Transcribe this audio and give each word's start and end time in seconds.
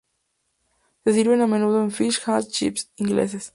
Se 1.03 1.13
sirven 1.13 1.41
a 1.41 1.45
menudo 1.45 1.83
en 1.83 1.91
"fish 1.91 2.21
and 2.25 2.47
chips" 2.49 2.89
ingleses. 2.95 3.47